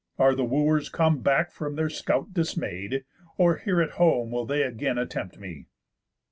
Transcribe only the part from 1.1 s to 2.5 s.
Back from their scout